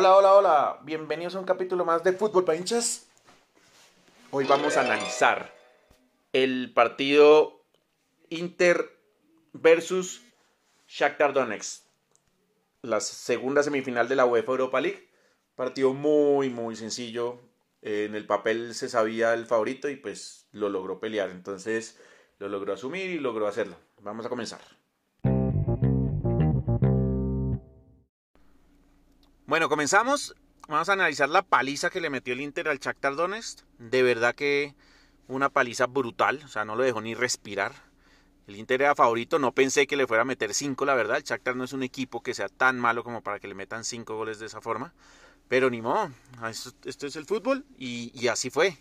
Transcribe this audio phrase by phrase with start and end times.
[0.00, 0.80] Hola, hola, hola.
[0.82, 3.06] Bienvenidos a un capítulo más de Fútbol para hinchas.
[4.30, 5.54] Hoy vamos a analizar
[6.32, 7.66] el partido
[8.30, 8.98] Inter
[9.52, 10.22] versus
[10.88, 11.84] Shakhtar Donetsk.
[12.80, 15.06] La segunda semifinal de la UEFA Europa League.
[15.54, 17.38] Partido muy, muy sencillo.
[17.82, 21.28] En el papel se sabía el favorito y pues lo logró pelear.
[21.28, 21.98] Entonces
[22.38, 23.76] lo logró asumir y logró hacerlo.
[24.00, 24.62] Vamos a comenzar.
[29.50, 30.36] Bueno, comenzamos.
[30.68, 33.64] Vamos a analizar la paliza que le metió el Inter al Shakhtar Donetsk.
[33.80, 34.76] De verdad que
[35.26, 37.72] una paliza brutal, o sea, no lo dejó ni respirar.
[38.46, 41.16] El Inter era favorito, no pensé que le fuera a meter 5, la verdad.
[41.16, 43.82] El Shakhtar no es un equipo que sea tan malo como para que le metan
[43.82, 44.92] 5 goles de esa forma.
[45.48, 46.12] Pero ni modo,
[46.84, 48.78] esto, es el fútbol y, así fue.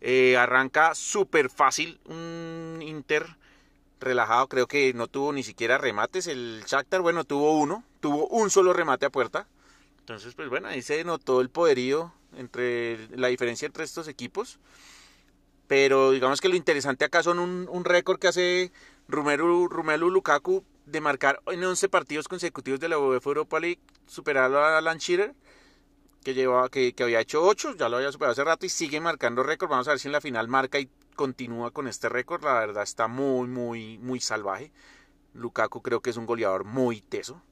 [0.00, 3.24] Eh, arranca súper fácil un Inter
[4.00, 6.26] relajado, creo que no tuvo ni siquiera remates.
[6.26, 9.46] El Shakhtar, bueno, tuvo uno, tuvo un solo remate a puerta
[10.08, 14.58] entonces, pues bueno, ahí se notó el poderío entre la diferencia entre estos equipos.
[15.66, 18.72] Pero digamos que lo interesante acá son un, récord que hace
[19.06, 19.68] Romelu,
[20.10, 24.98] Lukaku de marcar en 11 partidos consecutivos de la UEFA Europa League, superarlo a Alan
[24.98, 29.00] que, llevaba, que, que había hecho 8, ya lo había superado hace rato y sigue
[29.00, 29.68] marcando récord.
[29.68, 32.42] Vamos a ver si en la final marca y continúa con este récord.
[32.42, 34.72] La verdad está muy, muy, muy salvaje.
[35.34, 37.42] Lukaku creo que es un goleador muy teso.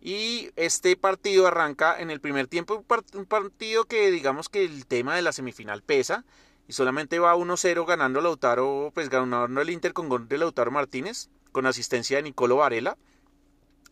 [0.00, 2.84] Y este partido arranca en el primer tiempo,
[3.14, 6.24] un partido que digamos que el tema de la semifinal pesa
[6.66, 11.28] y solamente va 1-0 ganando Lautaro, pues ganando el Inter con gol de Lautaro Martínez,
[11.52, 12.96] con asistencia de Nicolo Varela.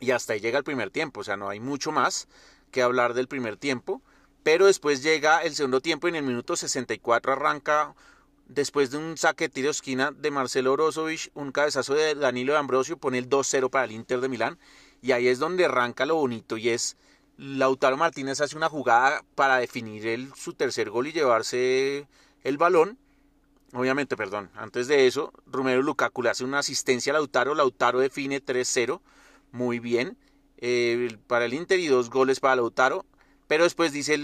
[0.01, 2.29] Y hasta ahí llega el primer tiempo, o sea, no hay mucho más
[2.71, 4.01] que hablar del primer tiempo.
[4.45, 7.95] Pero después llega el segundo tiempo y en el minuto 64 arranca,
[8.47, 12.61] después de un saque de tiro esquina de Marcelo Brozovic, un cabezazo de Danilo de
[12.61, 14.59] Ambrosio, pone el 2-0 para el Inter de Milán
[15.03, 16.97] y ahí es donde arranca lo bonito y es
[17.37, 22.09] Lautaro Martínez hace una jugada para definir el, su tercer gol y llevarse
[22.43, 22.99] el balón.
[23.73, 28.43] Obviamente, perdón, antes de eso, Romero Lukaku le hace una asistencia a Lautaro, Lautaro define
[28.43, 29.01] 3-0,
[29.53, 30.17] muy bien,
[30.57, 33.05] eh, para el Inter y dos goles para Lautaro,
[33.47, 34.19] pero después dice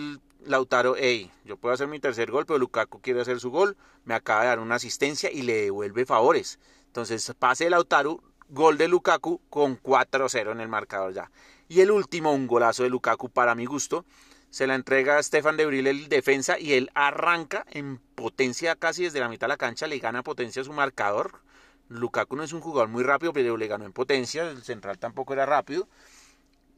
[0.44, 4.14] Lautaro, hey, yo puedo hacer mi tercer gol, pero Lukaku quiere hacer su gol, me
[4.14, 6.58] acaba de dar una asistencia y le devuelve favores.
[6.86, 11.30] Entonces pase Lautaro, Gol de Lukaku con 4-0 en el marcador ya.
[11.68, 14.04] Y el último, un golazo de Lukaku para mi gusto.
[14.50, 19.04] Se la entrega a Stefan de Bril el defensa y él arranca en potencia casi
[19.04, 21.40] desde la mitad de la cancha, le gana potencia a su marcador.
[21.88, 25.32] Lukaku no es un jugador muy rápido, pero le ganó en potencia, el central tampoco
[25.32, 25.88] era rápido.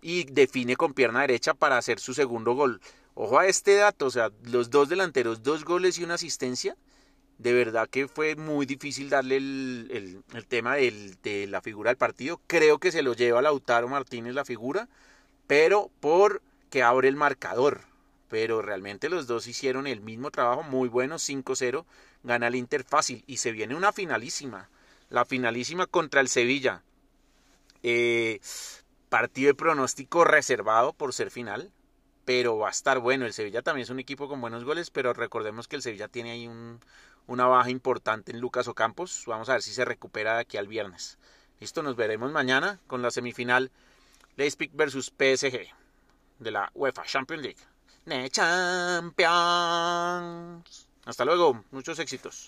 [0.01, 2.81] Y define con pierna derecha para hacer su segundo gol.
[3.15, 6.77] Ojo a este dato, o sea, los dos delanteros, dos goles y una asistencia
[7.39, 12.41] de verdad que fue muy difícil darle el, tema de la figura del partido.
[12.47, 14.89] Creo que se lo lleva Lautaro Martínez la figura,
[15.47, 17.83] pero porque abre el marcador.
[18.29, 21.85] Pero realmente los dos hicieron el mismo trabajo, muy bueno, 5-0,
[22.25, 24.69] gana el Inter fácil y se viene una finalísima,
[25.11, 26.83] la finalísima contra el Sevilla.
[27.83, 28.41] Eh,
[29.09, 31.71] partido de pronóstico reservado por ser final,
[32.27, 33.25] pero va a estar bueno.
[33.25, 36.33] El Sevilla también es un equipo con buenos goles, pero recordemos que el Sevilla tiene
[36.33, 36.81] ahí un,
[37.27, 39.23] una baja importante en Lucas Ocampos.
[39.27, 41.17] Vamos a ver si se recupera de aquí al viernes.
[41.61, 43.71] Listo, nos veremos mañana con la semifinal
[44.37, 45.69] Leipzig versus PSG
[46.41, 47.61] de la UEFA Champions League.
[48.05, 49.27] Ne Champions.
[51.07, 52.45] Hasta luego, muchos éxitos.